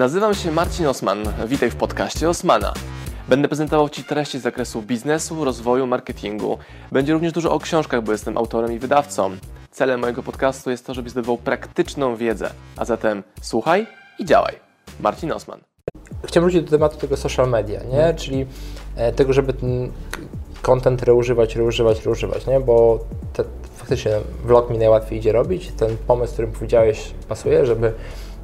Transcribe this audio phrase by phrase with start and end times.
[0.00, 1.18] Nazywam się Marcin Osman.
[1.46, 2.74] Witaj w podcaście Osmana.
[3.28, 6.58] Będę prezentował Ci treści z zakresu biznesu, rozwoju, marketingu.
[6.92, 9.30] Będzie również dużo o książkach, bo jestem autorem i wydawcą.
[9.70, 12.50] Celem mojego podcastu jest to, żebyś zdobywał praktyczną wiedzę.
[12.76, 13.86] A zatem słuchaj
[14.18, 14.54] i działaj.
[15.00, 15.60] Marcin Osman.
[16.26, 18.14] Chciałem wrócić do tematu tego social media, nie?
[18.14, 18.46] czyli
[18.96, 19.92] e, tego, żeby ten
[20.62, 22.60] content reużywać, reużywać, reużywać, nie?
[22.60, 22.98] bo
[23.32, 23.44] te,
[23.76, 24.12] faktycznie
[24.44, 25.72] vlog mi najłatwiej idzie robić.
[25.72, 27.92] Ten pomysł, który powiedziałeś, pasuje, żeby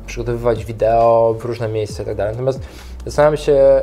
[0.07, 2.17] przygotowywać wideo w różne miejsca i tak.
[2.19, 2.61] Natomiast
[3.05, 3.81] zastanawiam się,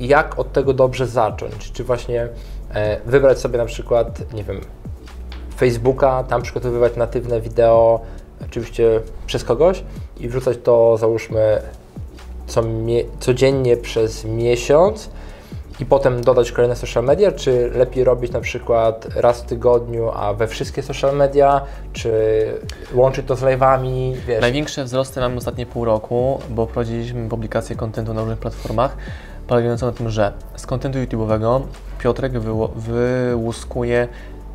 [0.00, 1.72] jak od tego dobrze zacząć.
[1.72, 2.28] Czy właśnie
[2.74, 4.60] e, wybrać sobie na przykład, nie wiem,
[5.56, 8.00] Facebooka, tam przygotowywać natywne wideo,
[8.44, 9.84] oczywiście przez kogoś
[10.20, 11.62] i wrzucać to, załóżmy,
[12.46, 12.62] co
[13.20, 15.10] codziennie przez miesiąc
[15.80, 20.34] i potem dodać kolejne social media, czy lepiej robić na przykład raz w tygodniu, a
[20.34, 21.60] we wszystkie social media,
[21.92, 22.10] czy
[22.94, 24.40] łączyć to z live'ami, wiesz?
[24.40, 28.96] Największe wzrosty mamy ostatnie pół roku, bo prowadziliśmy publikację kontentu na różnych platformach,
[29.46, 31.60] polegającą na tym, że z kontentu YouTube'owego
[31.98, 32.32] Piotrek
[32.76, 34.08] wyłuskuje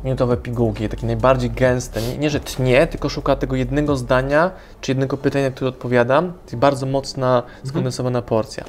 [0.04, 2.02] minutowe pigułki, takie najbardziej gęste.
[2.02, 6.32] Nie, nie, że tnie, tylko szuka tego jednego zdania, czy jednego pytania, które odpowiadam.
[6.50, 7.66] To bardzo mocna, mhm.
[7.66, 8.64] skondensowana porcja.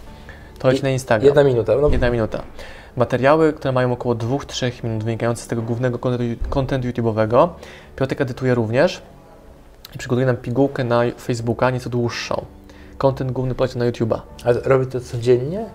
[0.62, 1.26] To leci na Instagram.
[1.26, 1.76] Jedna minuta.
[1.82, 1.90] No.
[1.90, 2.42] Jedna minuta.
[2.96, 6.00] Materiały, które mają około 2-3 minut, wynikające z tego głównego
[6.50, 7.50] kontentu YouTube'owego.
[7.96, 9.02] Piotrek edytuje również
[9.96, 12.46] i przygotuje nam pigułkę na Facebooka, nieco dłuższą.
[12.98, 14.20] Kontent główny poleci na YouTube'a.
[14.46, 15.66] A robi to codziennie?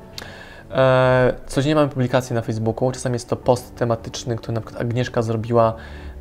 [0.71, 2.93] E, codziennie mamy publikacje na Facebooku.
[2.93, 5.75] Czasami jest to post tematyczny, który na przykład Agnieszka zrobiła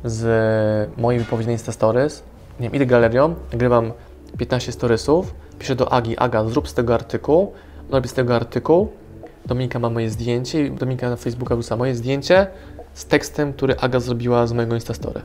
[0.04, 2.22] z mojej wypowiedzi na Insta Stories.
[2.60, 3.92] Nie wiem, idę galerią, nagrywam
[4.38, 7.52] 15 storiesów, piszę do Agi, Aga, zrób z tego artykuł,
[7.90, 8.88] robi z tego artykuł,
[9.46, 12.46] Dominika ma moje zdjęcie i Dominika na Facebooka wrzuca moje zdjęcie
[12.94, 15.22] z tekstem, który Aga zrobiła z mojego Instastory.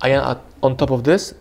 [0.00, 1.34] A ja on top of this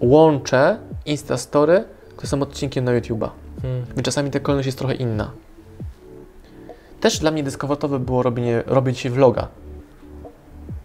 [0.00, 1.84] łączę Instastory,
[2.16, 3.30] które są odcinkiem na YouTube'a.
[3.62, 3.84] Hmm.
[3.96, 5.30] Więc czasami ta kolejność jest trochę inna.
[7.00, 9.48] Też dla mnie dyskomfortowe było robienie, robić się vloga.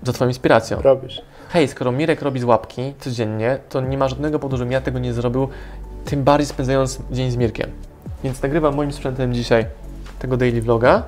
[0.04, 0.82] Za Twoją inspiracją.
[0.82, 1.22] Robisz.
[1.50, 5.00] Hej, skoro Mirek robi z łapki codziennie, to nie ma żadnego powodu, żebym ja tego
[5.00, 5.48] nie zrobił,
[6.06, 7.72] tym bardziej spędzając dzień z Mirkiem.
[8.24, 9.66] Więc nagrywam moim sprzętem dzisiaj
[10.20, 11.04] tego daily vloga.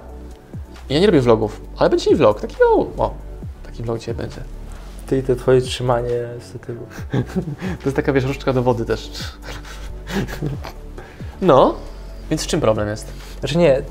[0.89, 2.41] Ja nie robię vlogów, ale będzie i vlog.
[2.41, 3.13] Taki, o, o
[3.65, 4.41] taki vlog dzisiaj będzie.
[5.07, 6.85] Ty i to twoje trzymanie statywu.
[7.79, 9.11] to jest taka, wiesz, różdżka do wody też.
[11.41, 11.75] no,
[12.29, 13.07] więc w czym problem jest?
[13.39, 13.81] Znaczy nie,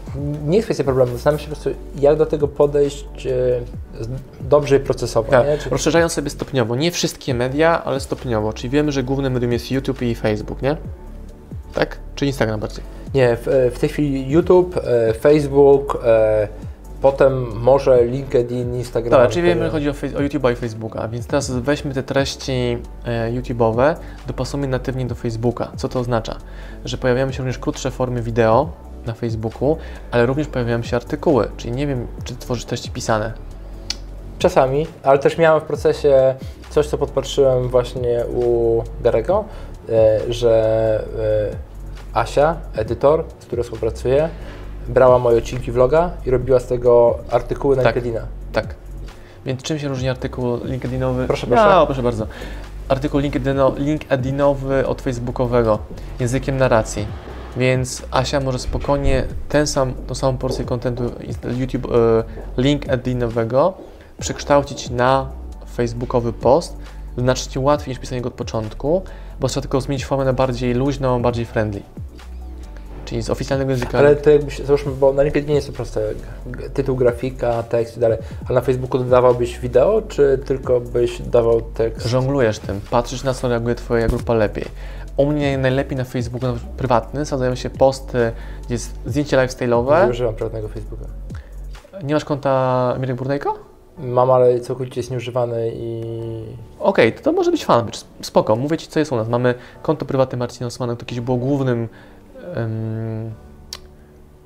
[0.46, 1.12] nie jest kwestia problemu.
[1.12, 3.30] Zastanawiam się po prostu, jak do tego podejść e,
[4.40, 5.30] dobrze i procesowo.
[5.30, 5.46] Tak.
[5.62, 5.70] Czy...
[5.70, 6.76] Rozszerzając sobie stopniowo.
[6.76, 8.52] Nie wszystkie media, ale stopniowo.
[8.52, 10.76] Czyli wiemy, że głównym medium jest YouTube i Facebook, nie?
[11.78, 11.98] Tak?
[12.14, 12.84] Czy Instagram bardziej?
[13.14, 16.48] Nie, w, w tej chwili YouTube, e, Facebook, e,
[17.02, 19.20] potem może LinkedIn, Instagram.
[19.20, 22.78] Tak, czyli wiemy, że chodzi o, o YouTube'a i Facebooka, więc teraz weźmy te treści
[23.06, 23.94] e, YouTube'owe,
[24.26, 25.72] dopasujmy natywnie do Facebooka.
[25.76, 26.36] Co to oznacza?
[26.84, 28.70] Że pojawiają się również krótsze formy wideo
[29.06, 29.76] na Facebooku,
[30.10, 33.32] ale również pojawiają się artykuły, czyli nie wiem, czy tworzysz treści pisane.
[34.38, 36.34] Czasami, ale też miałem w procesie
[36.70, 39.44] coś, co podpatrzyłem właśnie u Garego,
[40.28, 41.04] że
[42.18, 44.28] Asia, edytor, z którą współpracuję,
[44.88, 48.26] brała moje odcinki vloga i robiła z tego artykuły na tak, LinkedIna.
[48.52, 48.74] Tak.
[49.46, 51.26] Więc czym się różni artykuł LinkedInowy?
[51.26, 51.62] Proszę, proszę.
[51.62, 52.26] Ja, proszę bardzo.
[52.88, 53.20] Artykuł
[53.76, 55.78] LinkedInowy od Facebookowego
[56.20, 57.06] językiem narracji.
[57.56, 61.02] Więc Asia może spokojnie ten sam, tą samą porcję kontentu
[61.56, 62.24] YouTube e,
[62.62, 63.74] LinkedInowego
[64.20, 65.26] przekształcić na
[65.74, 66.76] facebookowy post
[67.18, 69.02] znacznie łatwiej niż pisanie go od początku,
[69.40, 71.82] bo trzeba tylko zmienić formę na bardziej luźną, bardziej friendly.
[73.08, 73.98] Czyli z oficjalnego języka.
[73.98, 76.00] Ale to jakbyś, załóżmy, bo na LinkedInie jest to proste,
[76.74, 82.06] tytuł, grafika, tekst i dalej, a na Facebooku dodawałbyś wideo, czy tylko byś dawał tekst?
[82.06, 84.64] Żonglujesz tym, patrzysz na co reaguje Twoja grupa lepiej.
[85.16, 88.32] U mnie najlepiej na Facebooku na prywatny sadzają się posty,
[88.64, 90.04] gdzie jest zdjęcie lifestyle'owe.
[90.04, 91.04] Nie używam prywatnego Facebooka.
[92.02, 93.58] Nie masz konta Mirek Burnejko?
[93.98, 96.02] Mam, ale całkowicie jest nieużywany i...
[96.78, 97.90] Okej, okay, to, to może być fan,
[98.22, 98.56] spoko.
[98.56, 99.28] Mówię Ci, co jest u nas.
[99.28, 101.88] Mamy konto prywatne Marcina Osmana, to kiedyś było głównym...
[102.56, 103.32] Um,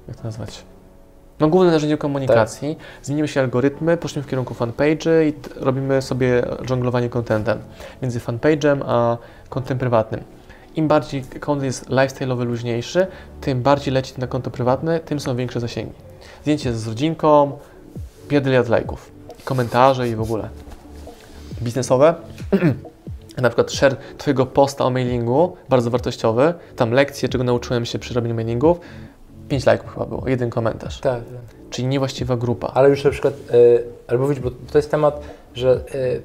[0.08, 0.64] jak to nazwać?
[1.40, 2.76] No, głównym narzędziem komunikacji.
[2.76, 2.84] Tak.
[3.02, 7.58] Zmieniły się algorytmy, poszliśmy w kierunku fanpage i robimy sobie żonglowanie contentem
[8.02, 9.16] między fanpage'em a
[9.48, 10.24] kontem prywatnym.
[10.76, 13.06] Im bardziej kontent jest lifestyle'owy, luźniejszy,
[13.40, 15.94] tym bardziej leci na konto prywatne, tym są większe zasięgi.
[16.42, 17.58] Zdjęcie z rodzinką,
[18.60, 19.12] od lajków
[19.44, 20.48] komentarze i w ogóle.
[21.62, 22.14] Biznesowe,
[23.36, 28.14] na przykład share Twojego posta o mailingu, bardzo wartościowy, tam lekcje, czego nauczyłem się przy
[28.14, 28.80] robieniu mailingów,
[29.48, 31.00] 5 lajków chyba było, jeden komentarz.
[31.00, 31.20] Tak.
[31.70, 32.70] Czyli niewłaściwa grupa.
[32.74, 35.22] Ale już na przykład, yy, albo widzisz, bo to jest temat
[35.54, 36.22] że y,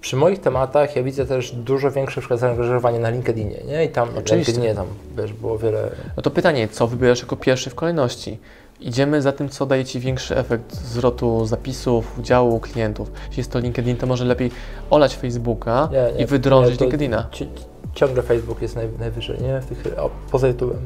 [0.00, 3.84] przy moich tematach ja widzę też dużo większe przykład zaangażowanie na LinkedInie, nie?
[3.84, 4.34] I tam Oczywiście.
[4.36, 4.86] LinkedInie tam
[5.16, 5.90] wiesz, było wiele.
[6.16, 8.38] No to pytanie, co wybierasz jako pierwszy w kolejności?
[8.80, 13.12] Idziemy za tym, co daje Ci większy efekt zwrotu zapisów, udziału klientów.
[13.26, 14.50] Jeśli jest to LinkedIn, to może lepiej
[14.90, 17.28] olać Facebooka Nie, nie, i wydrążyć nie, LinkedIna.
[17.30, 17.48] Ci,
[17.94, 19.60] ciągle Facebook jest naj, najwyżej, nie?
[19.68, 20.76] Tych, o, poza YouTube'em.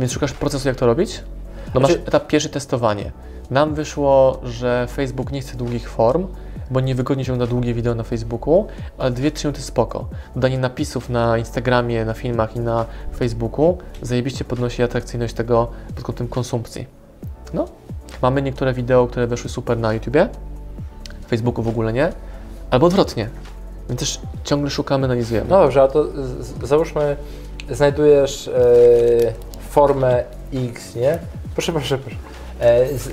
[0.00, 1.20] Więc szukasz procesu, jak to robić?
[1.74, 3.12] No masz Znaczy- etap pierwszy testowanie.
[3.50, 6.26] Nam wyszło, że Facebook nie chce długich form,
[6.70, 8.66] bo niewygodnie się ogląda długie wideo na Facebooku,
[8.98, 10.08] ale 2-3 minuty spoko.
[10.34, 12.86] Dodanie napisów na Instagramie, na filmach i na
[13.18, 16.95] Facebooku zajebiście podnosi atrakcyjność tego pod kątem konsumpcji.
[17.54, 17.68] No,
[18.22, 20.28] mamy niektóre wideo, które weszły super na YouTubie,
[21.28, 22.12] Facebooku w ogóle nie,
[22.70, 23.28] albo odwrotnie.
[23.88, 25.46] Więc też ciągle szukamy, analizujemy.
[25.50, 26.04] No dobrze, a to
[26.62, 27.16] załóżmy,
[27.70, 28.52] znajdujesz e,
[29.68, 31.18] formę X, nie?
[31.54, 32.16] Proszę, proszę, proszę.
[32.60, 33.12] E, z, y,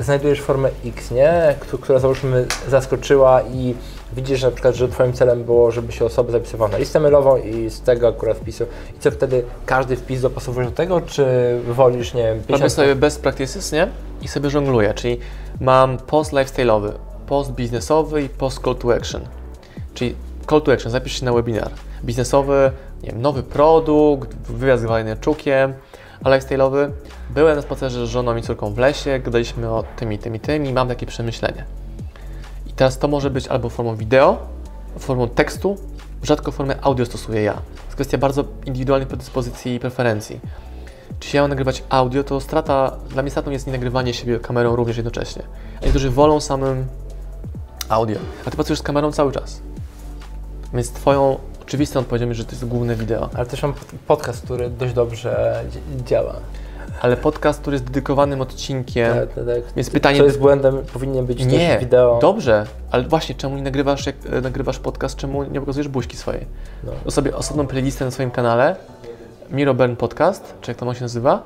[0.00, 1.54] znajdujesz formę X, nie?
[1.60, 3.74] Któ- która załóżmy zaskoczyła i
[4.12, 7.70] widzisz na przykład, że Twoim celem było, żeby się osoba zapisywała na listę mailową i
[7.70, 8.64] z tego akurat wpisu.
[8.96, 11.26] I co wtedy każdy wpis dopasowujesz do tego, czy
[11.68, 13.88] wolisz, nie wiem, Robię 50 sobie best practices, nie?
[14.22, 15.18] I sobie żongluję, czyli
[15.60, 16.92] mam post lifestyle'owy,
[17.26, 19.20] post biznesowy i post call to action.
[19.94, 20.14] Czyli
[20.50, 21.70] call to action, zapisz się na webinar.
[22.04, 22.70] Biznesowy,
[23.02, 25.74] nie wiem, nowy produkt, wywiad z Waleneczukiem, a
[26.24, 26.90] lifestyle'owy,
[27.30, 30.40] byłem na spacerze z żoną i córką w lesie, gadaliśmy o tym i tym i
[30.40, 31.64] tym i mam takie przemyślenie.
[32.66, 34.38] I teraz to może być albo formą wideo,
[34.98, 35.76] formą tekstu,
[36.22, 37.52] rzadko formę audio stosuję ja.
[37.52, 40.40] To jest kwestia bardzo indywidualnej predyspozycji i preferencji.
[41.20, 44.76] Czy ja mam nagrywać audio, to strata, dla mnie stratą jest nie nagrywanie siebie kamerą
[44.76, 45.42] również jednocześnie.
[45.82, 46.86] A niektórzy wolą samym
[47.88, 49.60] audio, a ty pracujesz z kamerą cały czas.
[50.74, 53.28] Więc twoją oczywistą odpowiedzią jest, że to jest główne wideo.
[53.34, 56.34] Ale też mam pod- podcast, który dość dobrze dzi- działa.
[57.00, 59.74] Ale podcast, który jest dedykowanym odcinkiem, Tak, tak, tak.
[59.76, 60.18] więc pytanie...
[60.18, 62.18] Co jest błędem, powinien być nie, też wideo.
[62.22, 66.46] dobrze, ale właśnie, czemu nie nagrywasz, jak e, nagrywasz podcast, czemu nie pokazujesz buźki swojej?
[67.04, 67.10] No.
[67.10, 68.76] Sobie osobną playlistę na swoim kanale,
[69.50, 71.42] Miro Bern Podcast, czy jak to ma się nazywa,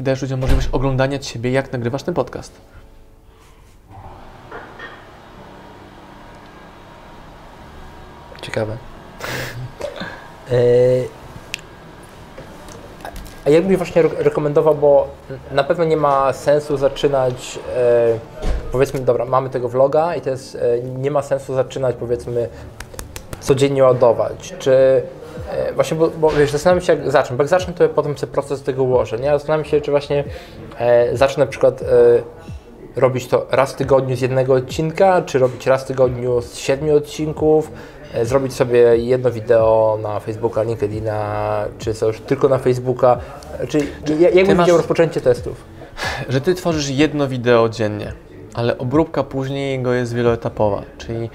[0.00, 2.52] i dajesz ludziom możliwość oglądania Ciebie, jak nagrywasz ten podcast.
[8.42, 8.76] Ciekawe.
[10.50, 11.20] E,
[13.44, 15.08] A jak byś właśnie re- rekomendował, bo
[15.50, 18.18] na pewno nie ma sensu zaczynać, e,
[18.72, 22.48] powiedzmy, dobra, mamy tego vloga i to jest, e, nie ma sensu zaczynać, powiedzmy,
[23.40, 25.02] codziennie ładować, czy
[25.74, 28.62] właśnie, bo, bo wiesz, zastanawiam się jak zacznę, bo jak zacznę, to potem sobie proces
[28.62, 29.30] tego ułożę, nie?
[29.30, 30.24] Zastanawiam się, czy właśnie
[31.12, 31.84] zacznę na przykład
[32.96, 36.96] robić to raz w tygodniu z jednego odcinka, czy robić raz w tygodniu z siedmiu
[36.96, 37.70] odcinków,
[38.22, 43.18] zrobić sobie jedno wideo na Facebooka, LinkedIna, czy coś tylko na Facebooka,
[43.68, 43.86] czyli
[44.20, 45.64] jak masz- widział rozpoczęcie testów?
[46.28, 48.12] że ty tworzysz jedno wideo dziennie,
[48.54, 51.30] ale obróbka później jego jest wieloetapowa, czyli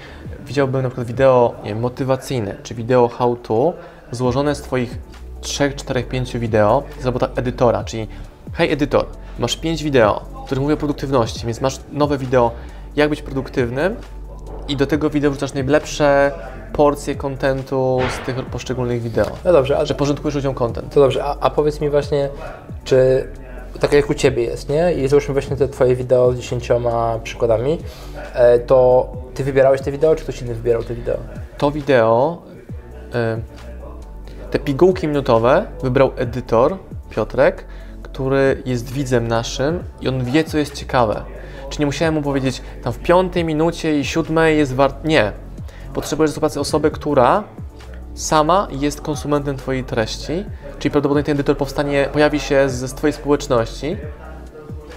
[0.46, 3.72] widziałbym na przykład wideo wiem, motywacyjne, czy wideo how to,
[4.10, 4.98] złożone z Twoich
[5.40, 8.08] 3, 4, 5 wideo, jest robota edytora, czyli
[8.52, 9.06] hej edytor,
[9.38, 12.50] masz 5 wideo, które mówią o produktywności, więc masz nowe wideo,
[12.96, 13.96] jak być produktywnym
[14.68, 16.32] i do tego wideo wrzucasz najlepsze
[16.72, 20.94] porcje kontentu z tych poszczególnych wideo, No dobrze, a, że porządkujesz ludziom content.
[20.94, 22.28] to dobrze, a, a powiedz mi właśnie,
[22.84, 23.28] czy
[23.80, 24.92] tak jak u Ciebie jest, nie?
[24.94, 27.78] I załóżmy właśnie te Twoje wideo z dziesięcioma przykładami,
[28.34, 31.16] e, to Ty wybierałeś te wideo, czy ktoś inny wybierał te wideo?
[31.58, 32.42] to wideo,
[33.38, 36.76] y, te pigułki minutowe wybrał edytor
[37.10, 37.64] Piotrek,
[38.02, 41.22] który jest widzem naszym i on wie, co jest ciekawe.
[41.70, 45.04] Czy nie musiałem mu powiedzieć, tam w piątej minucie i siódmej jest wart.
[45.04, 45.32] Nie.
[45.96, 47.44] Potrzebujesz zobaczyć osobę, która
[48.14, 50.44] sama jest konsumentem Twojej treści,
[50.78, 53.96] czyli prawdopodobnie ten edytor powstanie, pojawi się z, z Twojej społeczności.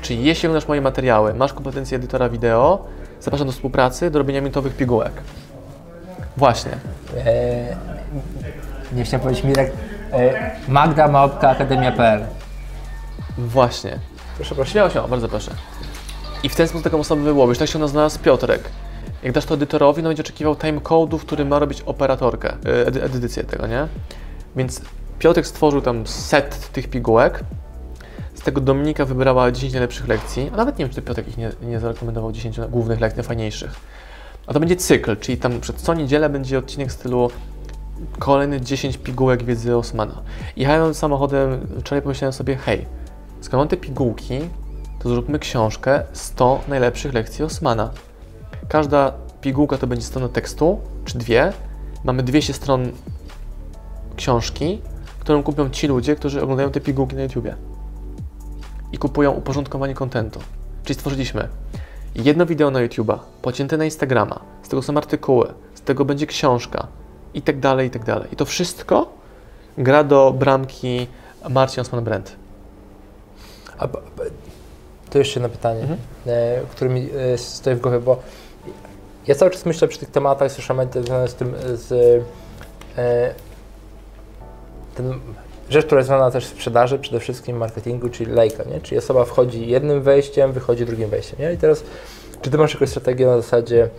[0.02, 2.86] Czyli jeśli oglądasz moje materiały, masz kompetencje edytora wideo,
[3.22, 5.12] zapraszam do współpracy, do robienia minutowych pigułek.
[6.38, 6.72] Właśnie.
[7.18, 7.76] E,
[8.94, 9.72] nie chciałem powiedzieć Mirek,
[10.14, 12.26] e, Magda Małpka Akademia.pl
[13.38, 14.00] Właśnie.
[14.36, 14.72] Proszę, proszę.
[14.72, 15.52] Śmiało się, bardzo proszę.
[16.44, 17.58] I w ten sposób taką osobę wyłowisz.
[17.58, 18.62] Tak się ona znalazł Piotrek.
[19.24, 23.44] Jak dasz to edytorowi, no będzie oczekiwał timecode'u, który ma robić operatorkę, e, edy, edycję
[23.44, 23.88] tego, nie?
[24.56, 24.82] Więc
[25.20, 27.44] Piotrek stworzył tam set tych pigułek.
[28.34, 31.52] Z tego Dominika wybrała 10 najlepszych lekcji, a nawet nie wiem, czy Piotrek ich nie,
[31.62, 33.76] nie zarekomendował 10 głównych lekcji, najfajniejszych.
[34.48, 37.32] A to będzie cykl, czyli tam przed co niedzielę będzie odcinek w stylu
[38.20, 40.22] kolejne 10 pigułek wiedzy Osmana.
[40.56, 42.86] Jechałem samochodem, wczoraj pomyślałem sobie, hej,
[43.42, 44.40] skoro mam te pigułki,
[45.00, 47.92] to zróbmy książkę 100 najlepszych lekcji Osmana.
[48.70, 51.54] Każda pigułka to będzie strona tekstu, czy dwie.
[52.04, 52.92] Mamy 200 stron
[54.16, 54.82] książki,
[55.20, 57.56] którą kupią ci ludzie, którzy oglądają te pigułki na YouTubie.
[58.92, 60.40] I kupują uporządkowanie kontentu.
[60.84, 61.48] Czyli stworzyliśmy
[62.16, 66.88] jedno wideo na YouTube'a, pocięte na Instagrama, z tego są artykuły, z tego będzie książka
[67.34, 68.28] i tak dalej, i tak dalej.
[68.32, 69.10] I to wszystko
[69.78, 71.08] gra do bramki
[71.50, 72.36] Marcin Osman Brand.
[73.78, 74.24] A, b- b-
[75.10, 76.00] to jeszcze jedno pytanie, Mhm.
[76.28, 78.20] e, które mi e, stoi w głowie, bo
[79.28, 81.92] ja cały czas myślę przy tych tematach związanych z tym, z
[82.98, 83.34] e,
[84.96, 85.20] ten,
[85.70, 88.82] rzecz, która jest związana też z sprzedaży, przede wszystkim marketingu, czyli lejka, nie?
[88.82, 91.54] Czyli osoba wchodzi jednym wejściem, wychodzi drugim wejściem, nie?
[91.54, 91.84] I teraz,
[92.42, 93.90] czy ty masz jakąś strategię na zasadzie,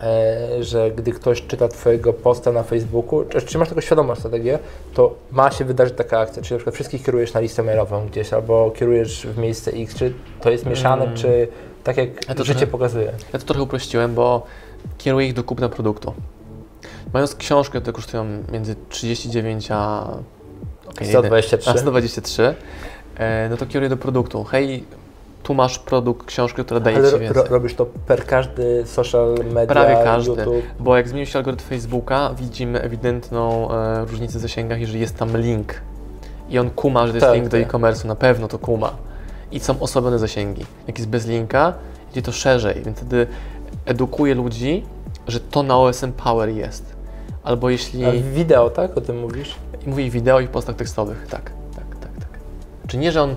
[0.00, 4.58] e, że gdy ktoś czyta Twojego posta na Facebooku, czy, czy masz taką świadomą strategię,
[4.94, 8.32] to ma się wydarzyć taka akcja, czy na przykład wszystkich kierujesz na listę mailową gdzieś,
[8.32, 11.16] albo kierujesz w miejsce X, czy to jest mieszane, Mm.
[11.16, 11.48] czy
[11.84, 13.12] tak jak Ja to życie trochę- pokazuje.
[13.32, 14.46] Ja to trochę uprościłem, bo
[14.98, 16.14] kieruję ich do kupna produktu.
[17.12, 20.08] Mając książkę, które kosztują między 39 a
[20.90, 21.70] okej, 123.
[21.70, 22.54] a 123,
[23.18, 24.44] e, no to kieruję do produktu.
[24.44, 24.84] Hej,
[25.42, 27.42] tu masz produkt, książkę, która daje Ale Ci więcej.
[27.42, 30.30] ro, robisz to per każdy social media, Prawie każdy.
[30.42, 30.64] YouTube.
[30.80, 35.36] Bo jak zmienił się algorytm Facebooka, widzimy ewidentną e, różnicę w zasięgach, jeżeli jest tam
[35.36, 35.74] link.
[36.50, 37.66] I on kuma, że to jest Tak, link do tak.
[37.68, 38.92] e-commerce'u, na pewno to kuma.
[39.54, 40.66] I są osłabione zasięgi.
[40.86, 41.72] Jak jest bez linka,
[42.12, 43.26] idzie to szerzej, więc wtedy
[43.86, 44.84] edukuje ludzi,
[45.28, 46.94] że to na OSM Power jest.
[47.44, 48.04] Albo jeśli...
[48.04, 48.96] A wideo, tak?
[48.96, 49.54] O tym mówisz?
[49.86, 52.38] I mówię wideo i w postach tekstowych, tak, tak, tak, tak.
[52.86, 53.36] Czy nie, że on,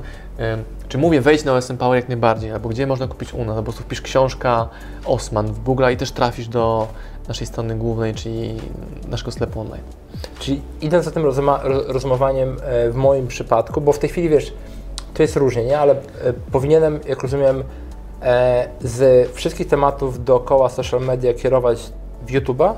[0.88, 3.64] czy mówię wejdź na OSM Power jak najbardziej, albo gdzie można kupić u nas, po
[3.64, 4.70] prostu wpisz książka
[5.06, 6.88] Osman w Google i też trafisz do
[7.28, 8.56] naszej strony głównej, czyli
[9.08, 9.84] naszego sklepu online.
[10.40, 11.60] Czyli idąc za tym rozma-
[12.62, 14.54] e, w moim przypadku, bo w tej chwili wiesz,
[15.18, 15.80] to jest różnie, nie?
[15.80, 15.98] Ale e,
[16.52, 17.64] powinienem, jak rozumiem,
[18.22, 21.92] e, z wszystkich tematów dookoła social media kierować
[22.28, 22.74] w YouTube'a,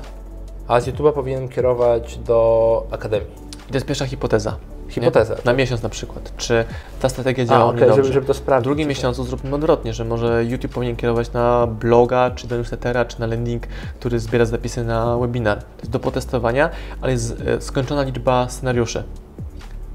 [0.68, 3.28] a z YouTube'a powinienem kierować do Akademii.
[3.68, 4.56] To jest pierwsza hipoteza.
[4.88, 5.36] Hipoteza.
[5.44, 6.32] Na miesiąc na przykład.
[6.36, 6.64] Czy
[7.00, 7.94] ta strategia działa A, okej, dobrze?
[7.96, 8.64] żeby, żeby to W sprawdzić.
[8.64, 13.20] drugim miesiącu zróbmy odwrotnie, że może YouTube powinien kierować na bloga, czy do newslettera, czy
[13.20, 13.66] na landing,
[14.00, 15.58] który zbiera zapisy na webinar.
[15.58, 16.70] To jest do potestowania,
[17.00, 19.02] ale jest e, skończona liczba scenariuszy.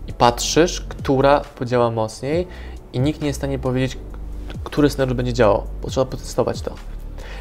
[0.07, 2.47] I patrzysz, która podziała mocniej
[2.93, 3.97] i nikt nie jest w stanie powiedzieć,
[4.63, 6.75] który scenariusz będzie działał, bo trzeba potestować to.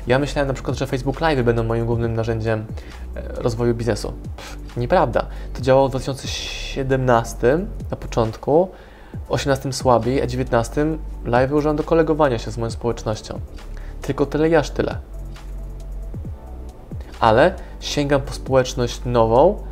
[0.06, 2.66] Ja myślałem na przykład, że Facebook Live będą moim głównym narzędziem
[3.16, 4.12] e, rozwoju biznesu.
[4.37, 5.26] Pff, nieprawda.
[5.54, 7.59] To działało w 2017
[7.90, 8.68] na początku,
[9.28, 10.87] w 18 słabiej, a w 19
[11.25, 13.40] live używam do kolegowania się z moją społecznością.
[14.02, 14.99] Tylko tyle i aż tyle.
[17.21, 19.62] Ale sięgam po społeczność nową,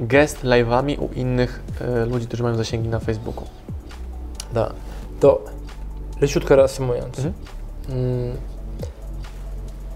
[0.00, 3.44] gest live'ami u innych e, ludzi, którzy mają zasięgi na Facebooku.
[4.54, 4.72] Da.
[5.20, 5.44] To
[6.20, 7.18] leciutko reasumując.
[7.18, 7.34] Mhm.
[7.88, 8.36] Mm,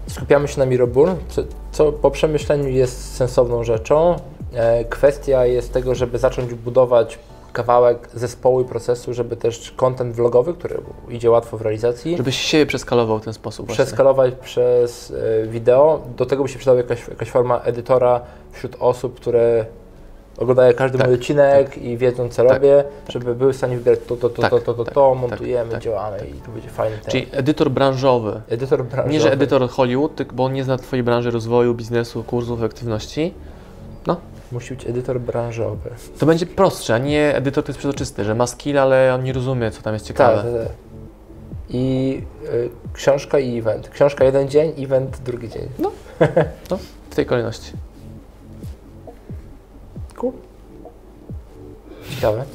[0.07, 4.15] skupiamy się na Miroburn, co, co po przemyśleniu jest sensowną rzeczą.
[4.53, 7.19] E, kwestia jest tego, żeby zacząć budować
[7.53, 12.65] kawałek zespołu i procesu, żeby też content vlogowy, który idzie łatwo w realizacji, Żebyś siebie
[12.65, 13.85] przeskalował w ten sposób właśnie.
[13.85, 15.11] przeskalować przez
[15.43, 16.01] e, wideo.
[16.17, 18.21] Do tego by się przydała jakaś, jakaś forma edytora
[18.51, 19.65] wśród osób, które
[20.37, 23.99] oglądają każdy Tak, mój odcinek i wiedzą, co tak, robię, żeby były w stanie wybrać
[24.07, 26.29] to, to, to, Tak, to, to, to, tak, to tak, montujemy, tak, działamy tak.
[26.29, 27.11] i to będzie fajny temat.
[27.11, 28.41] Czyli edytor branżowy.
[28.49, 29.13] Edytor branżowy.
[29.13, 33.33] Nie, że edytor Hollywood, bo on nie zna Twojej branży rozwoju, biznesu, kursów, aktywności.
[34.07, 34.17] No,
[34.51, 35.89] Musi być edytor branżowy.
[36.19, 39.33] to będzie prostsze, a nie edytor, który jest przezroczysty, że ma skill, ale on nie
[39.33, 40.43] rozumie, co tam jest Tak, ciekawe.
[40.43, 40.75] tak, tak.
[41.69, 42.21] I
[42.53, 43.89] y, książka i event.
[43.89, 45.67] Książka jeden dzień, event drugi dzień.
[45.79, 45.91] No,
[47.09, 47.71] w tej kolejności.
[50.15, 50.33] Cool.
[52.15, 52.45] Ciekawe.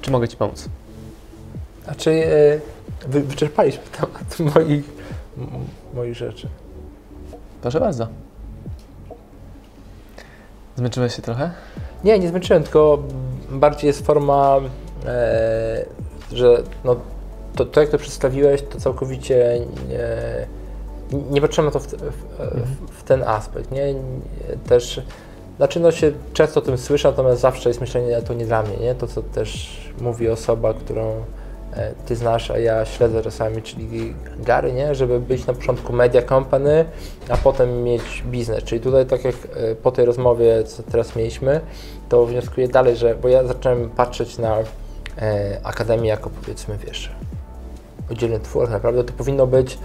[0.00, 0.68] Czy mogę Ci pomóc?
[1.86, 2.60] A czy y,
[3.08, 4.84] wy, wyczerpaliśmy temat moich,
[5.94, 6.48] moich rzeczy?
[7.62, 8.08] Proszę bardzo.
[10.76, 11.50] Zmęczyłeś się trochę?
[12.04, 13.02] Nie, nie zmęczyłem, tylko
[13.50, 14.60] bardziej jest forma,
[15.06, 15.86] e,
[16.32, 16.96] że no,
[17.54, 19.60] to, to jak to przedstawiłeś, to całkowicie
[21.12, 23.94] nie, nie patrzyłem na to w, w, w, w ten aspekt, nie?
[24.68, 25.00] Też,
[25.56, 28.76] znaczy no się często o tym słyszę, natomiast zawsze jest myślenie, to nie dla mnie,
[28.76, 28.94] nie?
[28.94, 31.24] To, co też mówi osoba, którą
[31.72, 34.94] e, Ty znasz, a ja śledzę czasami, czyli Gary, nie?
[34.94, 36.84] Żeby być na początku media company,
[37.28, 38.64] a potem mieć biznes.
[38.64, 41.60] Czyli tutaj, tak jak e, po tej rozmowie, co teraz mieliśmy,
[42.08, 44.56] to wnioskuję dalej, że, bo ja zacząłem patrzeć na
[45.18, 47.10] e, Akademię jako powiedzmy, wiesz,
[48.10, 49.78] oddzielny twór, naprawdę to powinno być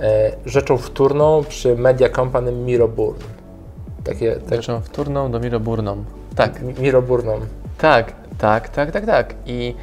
[0.00, 3.41] e, rzeczą wtórną przy media company Miroburn.
[4.04, 6.04] Takie, tak, Zacząłem wtórną do miroburną.
[6.36, 7.40] Tak, Mi- Miroburną.
[7.78, 9.34] tak, tak, tak, tak, tak.
[9.46, 9.74] I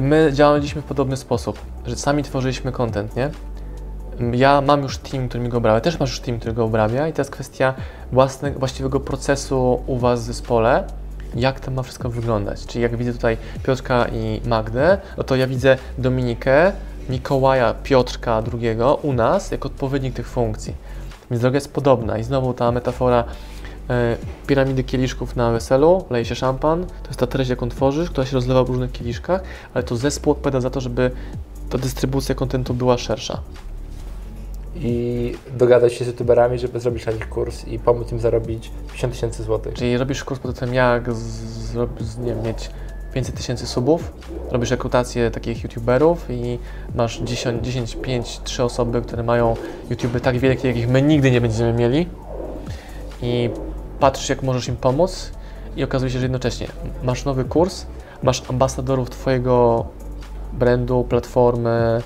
[0.00, 3.30] my działaliśmy w podobny sposób, że sami tworzyliśmy content, nie?
[4.32, 7.08] Ja mam już team, który mi go obrabia, też masz już team, który go obrabia
[7.08, 7.74] i to jest kwestia
[8.12, 10.84] własne, właściwego procesu u Was w zespole,
[11.34, 12.66] jak to ma wszystko wyglądać.
[12.66, 16.72] Czyli jak widzę tutaj Piotrka i Magdę, no to ja widzę Dominikę,
[17.08, 20.74] Mikołaja Piotrka II u nas jako odpowiednik tych funkcji.
[21.30, 23.24] Więc droga jest podobna i znowu ta metafora
[23.90, 24.16] e,
[24.46, 28.34] piramidy kieliszków na weselu, leje się szampan, to jest ta treść, jaką tworzysz, która się
[28.34, 29.42] rozlewa w różnych kieliszkach,
[29.74, 31.10] ale to zespół odpowiada za to, żeby
[31.70, 33.40] ta dystrybucja kontentu była szersza.
[34.76, 39.12] I dogadać się z youtuberami, żeby zrobić dla nich kurs i pomóc im zarobić 50
[39.12, 39.74] tysięcy złotych.
[39.74, 42.70] Czyli robisz kurs pod tytułem jak z, z, z, nie wiem, mieć
[43.14, 44.12] 500 tysięcy subów,
[44.50, 46.58] robisz rekrutację takich youtuberów i
[46.94, 49.56] masz 10, 10, 5, 3 osoby, które mają
[49.90, 52.06] YouTuby tak wielkie, jakich my nigdy nie będziemy mieli
[53.22, 53.50] i
[54.00, 55.32] patrzysz, jak możesz im pomóc
[55.76, 56.68] i okazuje się, że jednocześnie
[57.02, 57.86] masz nowy kurs,
[58.22, 59.86] masz ambasadorów Twojego
[60.52, 62.02] brandu, platformy,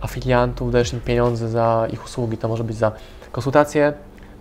[0.00, 2.38] afiliantów, dajesz im pieniądze za ich usługi.
[2.38, 2.92] To może być za
[3.32, 3.92] konsultacje,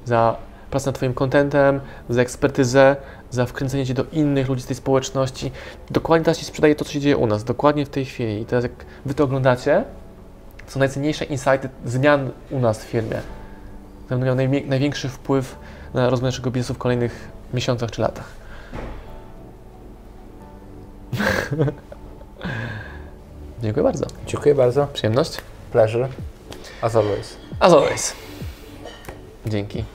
[0.05, 0.35] za
[0.75, 2.95] pracę nad Twoim kontentem, za ekspertyzę,
[3.31, 5.51] za wkręcenie Cię do innych ludzi z tej społeczności.
[5.89, 8.41] Dokładnie teraz Ci sprzedaje to, co się dzieje u nas, dokładnie w tej chwili.
[8.41, 8.71] I teraz jak
[9.05, 9.83] Wy to oglądacie,
[10.65, 13.21] to są najcenniejsze insighty zmian u nas w firmie.
[14.03, 15.55] To będą miał najmie- największy wpływ
[15.93, 18.27] na rozwój naszego biznesu w kolejnych miesiącach czy latach.
[23.63, 24.05] Dziękuję bardzo.
[24.27, 24.87] Dziękuję bardzo.
[24.87, 25.37] Przyjemność?
[25.71, 26.07] Pleasure.
[26.81, 27.37] As always.
[27.59, 28.13] As always.
[29.45, 29.94] Dzięki.